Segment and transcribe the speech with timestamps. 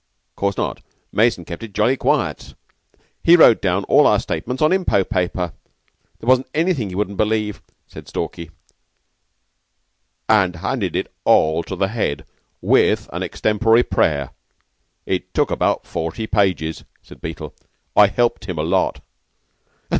[0.35, 0.81] "'Course not.
[1.11, 2.55] Mason kept it jolly quiet.
[3.23, 5.53] He wrote down all our statements on impot paper.
[6.19, 8.49] There wasn't anything he wouldn't believe," said Stalky.
[10.27, 12.25] "And handed it all up to the Head,
[12.61, 14.31] with an extempore prayer.
[15.05, 17.53] It took about forty pages," said Beetle.
[17.95, 19.01] "I helped him a lot."